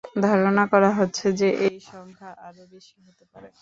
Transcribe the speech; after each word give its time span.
ধারণা 0.23 0.63
করা 0.67 0.89
হচ্ছে 0.93 1.27
যে, 1.31 1.47
এই 1.65 1.77
সংখ্যা 1.91 2.29
আরও 2.47 2.63
বেশি 2.71 2.95
হতে 3.07 3.25
পারে। 3.33 3.49